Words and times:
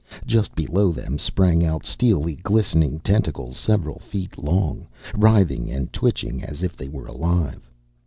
Just 0.25 0.55
below 0.55 0.91
them 0.91 1.19
sprang 1.19 1.63
out 1.63 1.85
steely, 1.85 2.35
glistening 2.37 3.01
tentacles 3.01 3.55
several 3.55 3.99
feet 3.99 4.39
long, 4.39 4.87
writhing 5.13 5.69
and 5.69 5.93
twitching 5.93 6.43
as 6.43 6.63
if 6.63 6.75
they 6.75 6.87
were 6.89 7.05
alive. 7.05 7.69